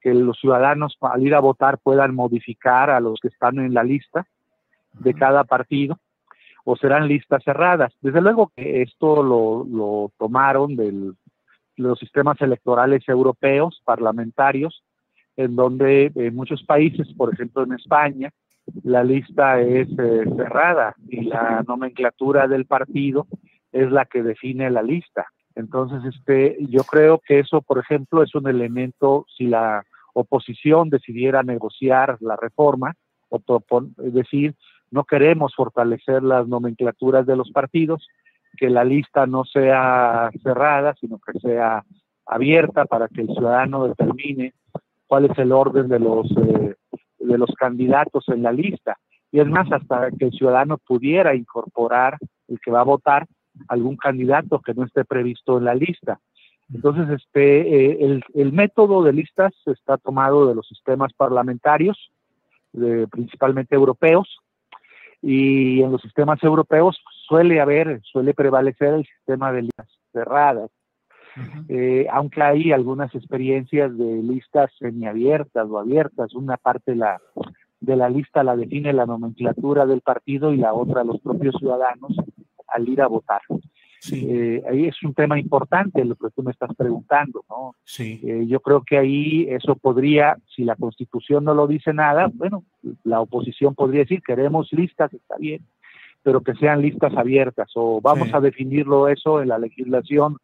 que 0.00 0.14
los 0.14 0.38
ciudadanos 0.38 0.96
al 1.00 1.26
ir 1.26 1.34
a 1.34 1.40
votar 1.40 1.78
puedan 1.78 2.14
modificar 2.14 2.90
a 2.90 3.00
los 3.00 3.18
que 3.20 3.26
están 3.26 3.58
en 3.58 3.74
la 3.74 3.82
lista 3.82 4.24
de 4.92 5.14
cada 5.14 5.44
partido 5.44 5.98
o 6.64 6.76
serán 6.76 7.08
listas 7.08 7.42
cerradas. 7.44 7.92
Desde 8.00 8.20
luego 8.20 8.52
que 8.54 8.82
esto 8.82 9.22
lo, 9.22 10.12
tomaron 10.18 10.76
de 10.76 11.12
los 11.76 11.98
sistemas 11.98 12.40
electorales 12.40 13.08
europeos, 13.08 13.80
parlamentarios, 13.84 14.84
en 15.36 15.56
donde 15.56 16.12
en 16.14 16.34
muchos 16.34 16.62
países, 16.64 17.08
por 17.16 17.32
ejemplo 17.32 17.62
en 17.62 17.72
España, 17.72 18.30
la 18.84 19.02
lista 19.02 19.60
es 19.60 19.88
eh, 19.98 20.24
cerrada 20.36 20.94
y 21.08 21.22
la 21.22 21.64
nomenclatura 21.66 22.46
del 22.46 22.66
partido 22.66 23.26
es 23.72 23.90
la 23.90 24.04
que 24.04 24.22
define 24.22 24.70
la 24.70 24.82
lista. 24.82 25.26
Entonces, 25.54 26.14
este, 26.14 26.56
yo 26.68 26.84
creo 26.84 27.20
que 27.26 27.40
eso, 27.40 27.62
por 27.62 27.78
ejemplo, 27.78 28.22
es 28.22 28.34
un 28.34 28.48
elemento, 28.48 29.26
si 29.36 29.46
la 29.46 29.84
oposición 30.12 30.90
decidiera 30.90 31.42
negociar 31.42 32.16
la 32.20 32.36
reforma, 32.36 32.94
o 33.28 33.40
es 34.04 34.12
decir, 34.12 34.54
no 34.90 35.04
queremos 35.04 35.54
fortalecer 35.54 36.22
las 36.22 36.46
nomenclaturas 36.48 37.26
de 37.26 37.36
los 37.36 37.50
partidos, 37.50 38.06
que 38.56 38.70
la 38.70 38.84
lista 38.84 39.26
no 39.26 39.44
sea 39.44 40.30
cerrada, 40.42 40.94
sino 41.00 41.18
que 41.18 41.38
sea 41.38 41.84
abierta 42.26 42.84
para 42.84 43.08
que 43.08 43.22
el 43.22 43.28
ciudadano 43.28 43.86
determine 43.86 44.54
cuál 45.06 45.26
es 45.26 45.38
el 45.38 45.52
orden 45.52 45.88
de 45.88 45.98
los 45.98 46.30
eh, 46.36 46.74
de 47.18 47.38
los 47.38 47.50
candidatos 47.58 48.28
en 48.28 48.42
la 48.42 48.52
lista. 48.52 48.98
Y 49.30 49.38
es 49.38 49.46
más, 49.46 49.70
hasta 49.70 50.10
que 50.10 50.26
el 50.26 50.32
ciudadano 50.32 50.78
pudiera 50.78 51.34
incorporar, 51.34 52.18
el 52.48 52.58
que 52.60 52.70
va 52.70 52.80
a 52.80 52.84
votar, 52.84 53.26
algún 53.68 53.96
candidato 53.96 54.60
que 54.60 54.74
no 54.74 54.84
esté 54.84 55.04
previsto 55.04 55.58
en 55.58 55.64
la 55.64 55.74
lista. 55.74 56.18
Entonces, 56.72 57.08
este, 57.20 57.60
eh, 57.60 57.98
el, 58.00 58.24
el, 58.34 58.52
método 58.52 59.02
de 59.02 59.12
listas 59.12 59.52
está 59.66 59.98
tomado 59.98 60.48
de 60.48 60.54
los 60.54 60.66
sistemas 60.66 61.12
parlamentarios, 61.12 62.10
principalmente 63.10 63.74
europeos, 63.74 64.40
y 65.22 65.82
en 65.82 65.92
los 65.92 66.00
sistemas 66.00 66.42
europeos 66.42 66.98
suele 67.28 67.60
haber, 67.60 68.00
suele 68.02 68.34
prevalecer 68.34 68.94
el 68.94 69.04
sistema 69.04 69.52
de 69.52 69.62
listas 69.62 69.88
cerradas. 70.12 70.70
Eh, 71.68 72.06
aunque 72.10 72.42
hay 72.42 72.72
algunas 72.72 73.14
experiencias 73.14 73.96
de 73.96 74.22
listas 74.22 74.70
semiabiertas 74.78 75.68
o 75.68 75.78
abiertas, 75.78 76.34
una 76.34 76.56
parte 76.56 76.96
la, 76.96 77.20
de 77.80 77.96
la 77.96 78.08
lista 78.08 78.42
la 78.42 78.56
define 78.56 78.92
la 78.92 79.06
nomenclatura 79.06 79.86
del 79.86 80.00
partido 80.00 80.52
y 80.52 80.56
la 80.56 80.74
otra 80.74 81.04
los 81.04 81.20
propios 81.20 81.54
ciudadanos 81.58 82.16
al 82.68 82.88
ir 82.88 83.00
a 83.00 83.06
votar. 83.06 83.42
Eh, 84.12 84.62
ahí 84.68 84.86
es 84.86 85.02
un 85.02 85.14
tema 85.14 85.38
importante 85.38 86.04
lo 86.04 86.16
que 86.16 86.30
tú 86.34 86.42
me 86.42 86.52
estás 86.52 86.70
preguntando, 86.74 87.44
¿no? 87.48 87.74
Sí. 87.84 88.20
Eh, 88.24 88.46
yo 88.46 88.60
creo 88.60 88.82
que 88.82 88.96
ahí 88.96 89.46
eso 89.50 89.76
podría, 89.76 90.38
si 90.54 90.64
la 90.64 90.76
Constitución 90.76 91.44
no 91.44 91.54
lo 91.54 91.66
dice 91.66 91.92
nada, 91.92 92.30
bueno, 92.32 92.64
la 93.04 93.20
oposición 93.20 93.74
podría 93.74 94.00
decir 94.00 94.22
queremos 94.22 94.72
listas, 94.72 95.12
está 95.12 95.36
bien, 95.36 95.66
pero 96.22 96.42
que 96.42 96.54
sean 96.54 96.80
listas 96.80 97.14
abiertas 97.14 97.70
o 97.74 98.00
vamos 98.00 98.32
a 98.32 98.40
definirlo 98.40 99.08
eso 99.08 99.42
en 99.42 99.48
la 99.48 99.58
legislación 99.58 100.38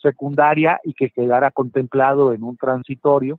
secundaria 0.00 0.80
y 0.84 0.94
que 0.94 1.10
quedara 1.10 1.50
contemplado 1.50 2.32
en 2.32 2.42
un 2.42 2.56
transitorio 2.56 3.38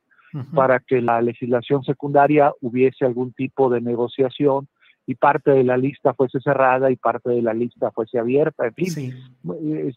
para 0.55 0.79
que 0.79 0.99
la 0.99 1.21
legislación 1.21 1.83
secundaria 1.83 2.51
hubiese 2.59 3.05
algún 3.05 3.33
tipo 3.33 3.69
de 3.69 3.81
negociación 3.81 4.67
y 5.05 5.15
parte 5.15 5.51
de 5.51 5.63
la 5.63 5.77
lista 5.77 6.13
fuese 6.13 6.39
cerrada 6.39 6.89
y 6.89 6.95
parte 6.95 7.29
de 7.29 7.41
la 7.41 7.53
lista 7.53 7.91
fuese 7.91 8.19
abierta, 8.19 8.67
en 8.67 8.73
fin. 8.73 9.13
de, 9.43 9.95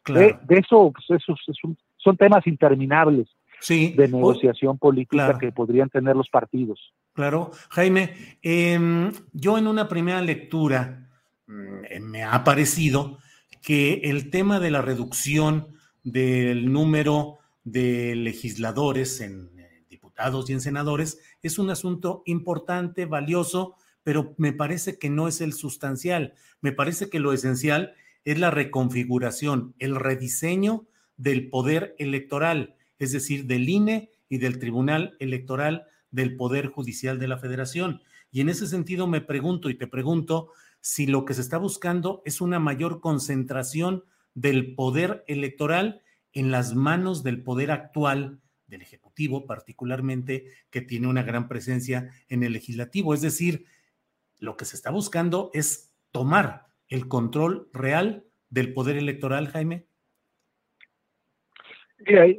eso, 0.49 0.93
pues, 0.93 1.23
esos, 1.23 1.41
son 1.97 2.17
temas 2.17 2.47
interminables 2.47 3.29
de 3.69 4.09
negociación 4.09 4.79
política 4.79 5.39
que 5.39 5.53
podrían 5.53 5.89
tener 5.89 6.15
los 6.15 6.29
partidos. 6.29 6.93
Claro, 7.15 7.51
Jaime, 7.71 8.39
em, 8.43 9.11
yo 9.33 9.59
en 9.59 9.67
una 9.67 9.89
primera 9.89 10.21
lectura 10.21 11.09
mm, 11.47 12.03
me 12.03 12.23
ha 12.23 12.45
parecido 12.45 13.19
que 13.63 14.03
el 14.05 14.31
tema 14.31 14.61
de 14.61 14.71
la 14.71 14.83
reducción 14.83 15.69
del 16.05 16.73
número 16.73 17.39
de 17.65 18.15
legisladores 18.15 19.21
en 19.21 19.51
eh, 19.59 19.83
diputados 19.89 20.49
y 20.49 20.53
en 20.53 20.61
senadores 20.61 21.19
es 21.43 21.59
un 21.59 21.71
asunto 21.71 22.23
importante, 22.27 23.07
valioso, 23.07 23.75
pero 24.07 24.37
me 24.39 24.53
parece 24.53 25.01
que 25.01 25.11
no 25.11 25.27
es 25.27 25.41
el 25.41 25.53
sustancial. 25.53 26.35
Me 26.61 26.71
parece 26.71 27.11
que 27.11 27.19
lo 27.19 27.33
esencial 27.33 27.95
es 28.25 28.39
la 28.39 28.53
reconfiguración, 28.53 29.75
el 29.81 29.97
rediseño 29.97 30.87
del 31.17 31.51
poder 31.51 31.97
electoral, 31.99 32.77
es 33.01 33.11
decir, 33.11 33.47
del 33.47 33.69
INE 33.69 34.13
y 34.29 34.39
del 34.39 34.61
Tribunal 34.61 35.17
Electoral 35.19 35.89
del 36.13 36.37
Poder 36.37 36.69
Judicial 36.69 37.19
de 37.19 37.27
la 37.27 37.39
Federación. 37.39 38.01
Y 38.31 38.43
en 38.43 38.49
ese 38.49 38.69
sentido 38.69 39.09
me 39.09 39.23
pregunto 39.23 39.71
y 39.71 39.75
te 39.75 39.89
pregunto 39.89 40.53
si 40.81 41.09
lo 41.09 41.25
que 41.25 41.35
se 41.35 41.41
está 41.41 41.59
buscando 41.59 42.23
es 42.25 42.41
una 42.41 42.61
mayor 42.61 43.01
concentración 43.01 44.05
del 44.35 44.77
poder 44.77 45.25
electoral 45.27 46.01
en 46.33 46.53
las 46.53 46.77
manos 46.77 47.25
del 47.25 47.43
poder 47.43 47.73
actual 47.73 48.39
del 48.69 48.83
Ejecutivo, 48.83 49.47
particularmente, 49.47 50.47
que 50.71 50.81
tiene 50.81 51.09
una 51.09 51.25
gran 51.25 51.49
presencia 51.49 52.11
en 52.29 52.45
el 52.45 52.53
legislativo. 52.53 53.15
Es 53.15 53.21
decir, 53.21 53.67
lo 54.41 54.57
que 54.57 54.65
se 54.65 54.77
está 54.77 54.91
buscando 54.91 55.51
es 55.53 55.95
tomar 56.13 56.67
el 56.89 57.09
control 57.09 57.69
real 57.73 58.25
del 58.51 58.73
poder 58.73 58.97
electoral, 58.97 59.49
Jaime. 59.49 59.87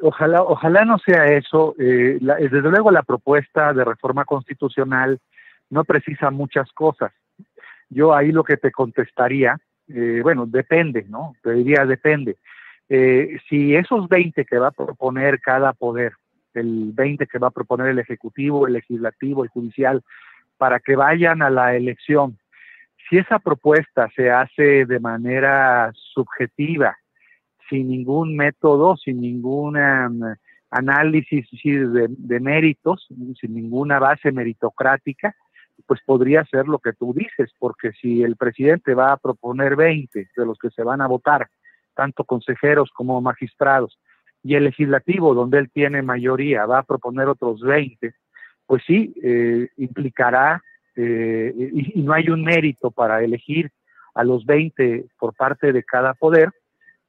ojalá, 0.02 0.44
ojalá 0.44 0.86
no 0.86 0.98
sea 1.00 1.26
eso. 1.26 1.76
Eh, 1.80 2.20
desde 2.22 2.70
luego 2.70 2.92
la 2.92 3.04
propuesta 3.04 3.74
de 3.74 3.84
reforma 3.84 4.26
constitucional 4.26 5.20
no 5.70 5.84
precisa 5.84 6.32
muchas 6.32 6.72
cosas. 6.72 7.12
Yo 7.90 8.14
ahí 8.14 8.32
lo 8.32 8.44
que 8.44 8.58
te 8.58 8.72
contestaría, 8.72 9.58
eh, 9.88 10.20
bueno, 10.22 10.46
depende, 10.46 11.06
¿no? 11.08 11.36
Te 11.42 11.54
diría 11.54 11.86
depende. 11.86 12.38
Eh, 12.90 13.38
si 13.50 13.76
esos 13.76 14.08
20 14.08 14.46
que 14.46 14.58
va 14.58 14.68
a 14.68 14.72
proponer 14.72 15.40
cada 15.42 15.74
poder, 15.74 16.14
el 16.54 16.92
20 16.94 17.28
que 17.28 17.40
va 17.40 17.48
a 17.48 17.52
proponer 17.52 17.88
el 17.88 18.00
Ejecutivo, 18.00 18.66
el 18.66 18.74
Legislativo, 18.74 19.44
el 19.44 19.50
Judicial, 19.50 20.04
para 20.58 20.80
que 20.80 20.96
vayan 20.96 21.42
a 21.42 21.50
la 21.50 21.76
elección. 21.76 22.38
Si 23.10 23.18
esa 23.18 23.40
propuesta 23.40 24.10
se 24.16 24.32
hace 24.32 24.86
de 24.86 25.00
manera 25.00 25.92
subjetiva, 25.94 26.98
sin 27.70 27.90
ningún 27.90 28.36
método, 28.36 28.98
sin 28.98 29.22
ningún 29.22 29.78
um, 29.78 30.36
análisis 30.70 31.48
de, 31.64 32.08
de, 32.10 32.40
méritos, 32.40 33.08
sin 33.40 33.54
ninguna 33.54 34.00
base 34.00 34.32
meritocrática, 34.32 35.36
pues 35.86 36.02
podría 36.06 36.44
ser 36.46 36.68
lo 36.68 36.80
que 36.80 36.94
tú 36.94 37.14
dices, 37.14 37.52
porque 37.60 37.92
si 37.94 38.24
el 38.24 38.36
presidente 38.36 38.94
va 38.94 39.14
a 39.14 39.18
proponer 39.18 39.76
20 39.76 40.30
de 40.36 40.46
los 40.46 40.58
que 40.58 40.70
se 40.72 40.84
van 40.84 41.02
a 41.02 41.08
votar, 41.08 41.48
tanto 41.94 42.24
consejeros 42.24 42.92
como 42.94 43.22
magistrados, 43.22 44.00
y 44.44 44.56
el 44.56 44.66
legislativo, 44.66 45.34
donde 45.34 45.60
él 45.60 45.70
tiene 45.72 46.02
mayoría, 46.02 46.66
va 46.66 46.80
a 46.80 46.84
proponer 46.84 47.28
otros 47.28 47.62
20, 47.62 48.14
pues 48.68 48.84
sí, 48.86 49.14
eh, 49.24 49.70
implicará, 49.78 50.62
eh, 50.96 51.54
y, 51.56 52.02
no 52.04 52.14
hay 52.14 52.30
un 52.30 52.44
mérito 52.44 52.92
para 52.92 53.24
elegir 53.24 53.72
a 54.14 54.24
los 54.24 54.46
20 54.46 55.06
por 55.18 55.34
parte 55.34 55.72
de 55.72 55.84
cada 55.84 56.14
poder, 56.14 56.52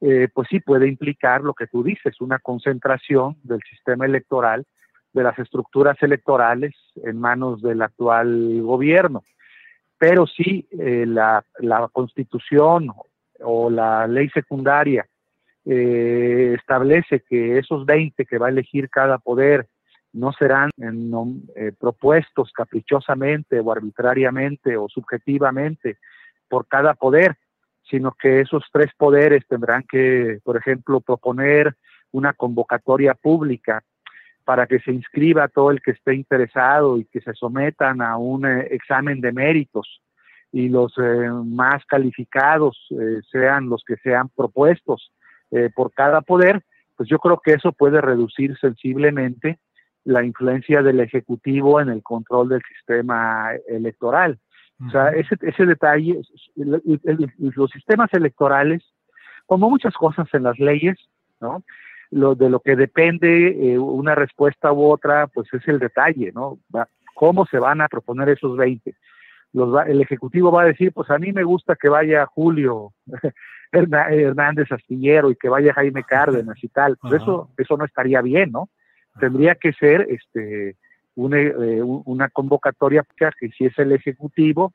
eh, 0.01 0.29
pues 0.33 0.47
sí 0.49 0.61
puede 0.61 0.87
implicar 0.87 1.43
lo 1.43 1.53
que 1.53 1.67
tú 1.67 1.83
dices, 1.83 2.21
una 2.21 2.39
concentración 2.39 3.37
del 3.43 3.61
sistema 3.69 4.07
electoral, 4.07 4.65
de 5.13 5.23
las 5.25 5.39
estructuras 5.39 6.01
electorales 6.01 6.75
en 7.03 7.19
manos 7.19 7.61
del 7.61 7.83
actual 7.83 8.63
gobierno. 8.63 9.25
Pero 9.99 10.27
sí, 10.29 10.69
la, 10.71 11.45
la, 11.59 11.89
constitución 11.89 12.93
o 13.41 13.69
la 13.69 14.07
ley 14.07 14.29
secundaria 14.29 15.05
establece 15.65 17.25
que 17.29 17.59
esos 17.59 17.85
20 17.85 18.27
que 18.27 18.39
va 18.39 18.47
a 18.47 18.51
elegir 18.51 18.89
cada 18.91 19.19
poder 19.19 19.67
no 20.13 20.33
serán 20.33 20.71
eh, 20.79 21.73
propuestos 21.79 22.53
caprichosamente 22.53 23.61
o 23.61 23.71
arbitrariamente 23.71 24.77
o 24.77 24.89
subjetivamente 24.89 25.99
por 26.49 26.67
cada 26.67 26.95
poder, 26.95 27.37
sino 27.91 28.13
que 28.13 28.41
esos 28.41 28.65
tres 28.73 28.91
poderes 28.97 29.47
tendrán 29.47 29.85
que, 29.89 30.41
por 30.45 30.57
ejemplo, 30.57 31.01
proponer 31.01 31.77
una 32.11 32.33
convocatoria 32.33 33.15
pública 33.15 33.83
para 34.45 34.67
que 34.67 34.81
se 34.81 34.93
inscriba 34.93 35.49
todo 35.49 35.71
el 35.71 35.83
que 35.83 35.91
esté 35.91 36.15
interesado 36.15 36.97
y 36.99 37.05
que 37.05 37.21
se 37.21 37.35
sometan 37.35 38.01
a 38.01 38.17
un 38.17 38.47
eh, 38.47 38.69
examen 38.71 39.21
de 39.21 39.33
méritos 39.33 40.01
y 40.51 40.71
los 40.71 40.95
eh, 40.97 41.29
más 41.45 41.85
calificados 41.85 42.89
sean 43.31 43.69
los 43.69 43.85
que 43.87 43.97
sean 43.99 44.31
propuestos 44.31 45.13
por 45.75 45.93
cada 45.93 46.21
poder, 46.21 46.63
pues 46.97 47.09
yo 47.09 47.19
creo 47.19 47.41
que 47.43 47.53
eso 47.53 47.73
puede 47.73 48.03
reducir 48.03 48.59
sensiblemente 48.59 49.59
la 50.09 50.25
influencia 50.25 50.83
del 50.83 51.01
Ejecutivo 51.01 51.81
en 51.81 51.91
el 51.91 52.03
control 52.03 52.49
del 52.49 52.63
sistema 52.63 53.51
electoral. 53.69 54.39
O 54.87 54.91
sea, 54.91 55.09
ese, 55.11 55.37
ese 55.43 55.67
detalle, 55.67 56.21
los 56.55 57.71
sistemas 57.71 58.09
electorales, 58.13 58.83
como 59.47 59.69
muchas 59.69 59.93
cosas 59.95 60.29
en 60.33 60.45
las 60.45 60.59
leyes, 60.59 60.97
¿no? 61.41 61.63
lo 62.11 62.35
de 62.35 62.49
lo 62.49 62.61
que 62.61 62.77
depende 62.77 63.73
eh, 63.73 63.79
una 63.79 64.15
respuesta 64.15 64.73
u 64.73 64.91
otra, 64.91 65.27
pues 65.27 65.53
es 65.53 65.67
el 65.69 65.79
detalle, 65.79 66.33
¿no? 66.33 66.59
¿Cómo 67.15 67.45
se 67.47 67.59
van 67.59 67.81
a 67.81 67.89
proponer 67.89 68.31
esos 68.31 68.57
20? 68.57 68.95
Los 69.53 69.87
el 69.87 70.01
Ejecutivo 70.01 70.51
va 70.51 70.63
a 70.63 70.67
decir, 70.67 70.93
pues 70.93 71.11
a 71.11 71.19
mí 71.19 71.33
me 71.33 71.43
gusta 71.43 71.77
que 71.77 71.89
vaya 71.89 72.25
Julio 72.27 72.93
Hernández 73.73 74.73
Astillero 74.73 75.31
y 75.31 75.37
que 75.37 75.49
vaya 75.49 75.75
Jaime 75.75 76.05
Cárdenas 76.05 76.63
y 76.63 76.69
tal. 76.69 76.97
Pues 76.97 77.15
eso, 77.15 77.51
eso 77.59 77.77
no 77.77 77.85
estaría 77.85 78.23
bien, 78.23 78.53
¿no? 78.53 78.71
Tendría 79.19 79.55
que 79.55 79.73
ser 79.73 80.07
este 80.09 80.77
una, 81.15 81.41
eh, 81.41 81.83
una 81.83 82.29
convocatoria 82.29 83.05
que 83.17 83.51
es 83.59 83.79
el 83.79 83.93
Ejecutivo, 83.93 84.73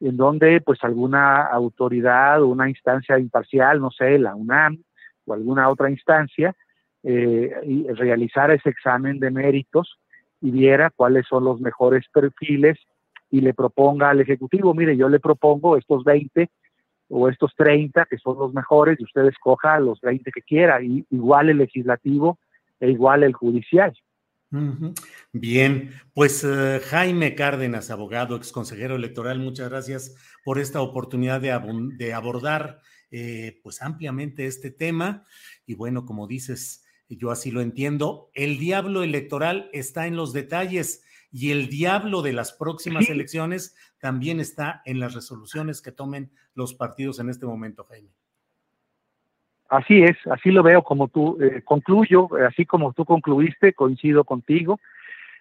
en 0.00 0.16
donde 0.16 0.60
pues 0.60 0.84
alguna 0.84 1.42
autoridad 1.46 2.42
o 2.42 2.48
una 2.48 2.68
instancia 2.68 3.18
imparcial, 3.18 3.80
no 3.80 3.90
sé, 3.90 4.18
la 4.18 4.34
UNAM 4.34 4.82
o 5.24 5.32
alguna 5.32 5.68
otra 5.70 5.90
instancia, 5.90 6.54
eh, 7.02 7.52
y 7.64 7.88
realizara 7.88 8.54
ese 8.54 8.68
examen 8.68 9.18
de 9.18 9.30
méritos 9.30 9.98
y 10.40 10.50
viera 10.50 10.90
cuáles 10.90 11.26
son 11.26 11.44
los 11.44 11.60
mejores 11.60 12.04
perfiles 12.12 12.78
y 13.30 13.40
le 13.40 13.54
proponga 13.54 14.10
al 14.10 14.20
Ejecutivo, 14.20 14.74
mire, 14.74 14.96
yo 14.96 15.08
le 15.08 15.20
propongo 15.20 15.76
estos 15.76 16.04
20 16.04 16.50
o 17.08 17.28
estos 17.28 17.54
30 17.56 18.04
que 18.06 18.18
son 18.18 18.38
los 18.38 18.52
mejores 18.52 19.00
y 19.00 19.04
usted 19.04 19.24
escoja 19.26 19.80
los 19.80 20.00
20 20.00 20.30
que 20.32 20.42
quiera, 20.42 20.82
y 20.82 21.06
igual 21.10 21.48
el 21.48 21.58
legislativo 21.58 22.38
e 22.80 22.90
igual 22.90 23.22
el 23.22 23.32
judicial. 23.32 23.92
Bien, 25.32 25.90
pues 26.14 26.42
eh, 26.42 26.80
Jaime 26.82 27.34
Cárdenas, 27.34 27.90
abogado, 27.90 28.34
ex 28.34 28.50
consejero 28.50 28.96
electoral, 28.96 29.38
muchas 29.38 29.68
gracias 29.68 30.16
por 30.42 30.58
esta 30.58 30.80
oportunidad 30.80 31.40
de, 31.40 32.12
abordar 32.12 32.80
eh, 33.10 33.60
pues 33.62 33.82
ampliamente 33.82 34.46
este 34.46 34.70
tema. 34.70 35.26
Y 35.66 35.74
bueno, 35.74 36.06
como 36.06 36.26
dices, 36.26 36.86
yo 37.10 37.30
así 37.30 37.50
lo 37.50 37.60
entiendo, 37.60 38.30
el 38.32 38.58
diablo 38.58 39.02
electoral 39.02 39.68
está 39.72 40.06
en 40.06 40.16
los 40.16 40.32
detalles 40.32 41.04
y 41.30 41.50
el 41.50 41.68
diablo 41.68 42.22
de 42.22 42.32
las 42.32 42.52
próximas 42.52 43.10
elecciones 43.10 43.76
también 43.98 44.40
está 44.40 44.80
en 44.86 44.98
las 44.98 45.14
resoluciones 45.14 45.82
que 45.82 45.92
tomen 45.92 46.32
los 46.54 46.72
partidos 46.72 47.18
en 47.18 47.28
este 47.28 47.44
momento, 47.44 47.84
Jaime. 47.84 48.17
Así 49.68 50.02
es, 50.02 50.16
así 50.30 50.50
lo 50.50 50.62
veo 50.62 50.82
como 50.82 51.08
tú 51.08 51.38
eh, 51.42 51.60
concluyo, 51.62 52.28
así 52.48 52.64
como 52.64 52.94
tú 52.94 53.04
concluiste, 53.04 53.74
coincido 53.74 54.24
contigo. 54.24 54.80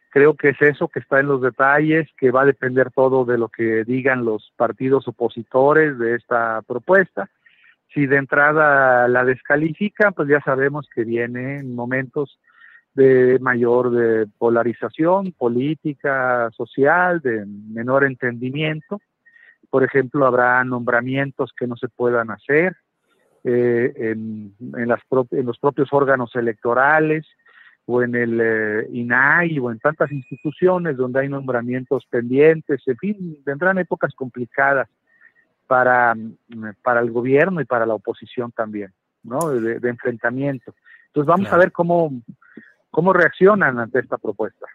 Creo 0.09 0.35
que 0.35 0.49
es 0.49 0.61
eso 0.61 0.89
que 0.89 0.99
está 0.99 1.19
en 1.19 1.27
los 1.27 1.41
detalles, 1.41 2.09
que 2.17 2.31
va 2.31 2.41
a 2.41 2.45
depender 2.45 2.91
todo 2.91 3.23
de 3.23 3.37
lo 3.37 3.47
que 3.47 3.83
digan 3.85 4.25
los 4.25 4.51
partidos 4.57 5.07
opositores 5.07 5.97
de 5.97 6.15
esta 6.15 6.61
propuesta. 6.63 7.29
Si 7.93 8.05
de 8.05 8.17
entrada 8.17 9.07
la 9.07 9.23
descalifican, 9.23 10.13
pues 10.13 10.27
ya 10.27 10.41
sabemos 10.41 10.89
que 10.93 11.05
vienen 11.05 11.73
momentos 11.73 12.39
de 12.95 13.37
mayor 13.39 13.91
de 13.91 14.27
polarización 14.37 15.31
política, 15.31 16.49
social, 16.51 17.21
de 17.21 17.45
menor 17.45 18.03
entendimiento. 18.03 18.99
Por 19.69 19.83
ejemplo, 19.83 20.25
habrá 20.25 20.63
nombramientos 20.63 21.53
que 21.57 21.67
no 21.67 21.77
se 21.77 21.87
puedan 21.89 22.31
hacer, 22.31 22.75
eh, 23.43 23.93
en, 23.95 24.53
las 24.87 24.99
en, 25.31 25.45
los 25.45 25.59
propios 25.59 25.89
órganos 25.91 26.35
electorales 26.35 27.25
o 27.85 28.03
en 28.03 28.15
el 28.15 28.39
eh, 28.41 28.87
INAI 28.91 29.59
o 29.59 29.71
en 29.71 29.79
tantas 29.79 30.11
instituciones 30.11 30.97
donde 30.97 31.21
hay 31.21 31.29
nombramientos 31.29 32.05
pendientes, 32.09 32.81
en 32.85 32.97
fin, 32.97 33.37
vendrán 33.45 33.77
épocas 33.77 34.13
complicadas 34.13 34.89
para, 35.67 36.15
para 36.81 36.99
el 36.99 37.11
gobierno 37.11 37.61
y 37.61 37.65
para 37.65 37.85
la 37.85 37.93
oposición 37.93 38.51
también, 38.51 38.91
¿no? 39.23 39.49
De, 39.49 39.89
enfrentamiento. 39.89 40.73
Entonces 41.07 41.27
vamos 41.27 41.51
a 41.51 41.57
ver 41.57 41.71
cómo, 41.71 42.21
cómo 42.91 43.13
reaccionan 43.13 43.79
ante 43.79 43.99
esta 43.99 44.17
propuesta. 44.17 44.65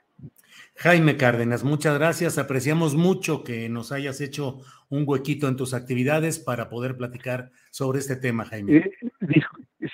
Jaime 0.76 1.16
Cárdenas, 1.16 1.64
muchas 1.64 1.98
gracias. 1.98 2.38
Apreciamos 2.38 2.94
mucho 2.94 3.44
que 3.44 3.68
nos 3.68 3.92
hayas 3.92 4.20
hecho 4.20 4.60
un 4.88 5.04
huequito 5.06 5.48
en 5.48 5.56
tus 5.56 5.74
actividades 5.74 6.38
para 6.38 6.68
poder 6.68 6.96
platicar 6.96 7.50
sobre 7.70 7.98
este 7.98 8.16
tema, 8.16 8.44
Jaime. 8.44 8.76
Eh, 8.76 8.92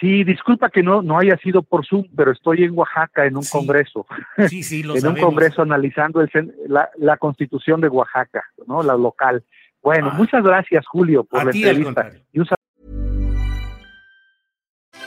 sí, 0.01 0.25
disculpa 0.25 0.71
que 0.71 0.83
no, 0.83 1.03
no 1.03 1.19
haya 1.19 1.37
sido 1.39 1.63
por 1.63 1.87
Zoom, 1.87 2.05
pero 2.17 2.33
estoy 2.33 2.65
en 2.65 2.77
Oaxaca 2.77 3.27
en 3.27 3.37
un 3.37 3.45
congreso. 3.45 4.07
Sí, 4.49 4.63
sí, 4.63 4.83
lo 4.83 4.95
En 4.97 5.07
un 5.07 5.17
congreso 5.17 5.63
analizando 5.63 6.21
el, 6.21 6.31
la, 6.67 7.17
constitución 7.17 7.81
de 7.81 7.89
Oaxaca, 7.89 8.45
¿no? 8.67 8.83
La 8.83 8.95
local. 8.95 9.45
Bueno, 9.83 10.11
ah. 10.13 10.15
muchas 10.17 10.43
gracias, 10.43 10.85
Julio, 10.87 11.25
por 11.25 11.45
la 11.45 11.51
entrevista. 11.51 12.11